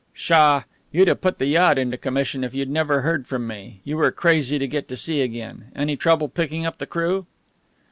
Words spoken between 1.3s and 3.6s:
the yacht into commission if you'd never heard from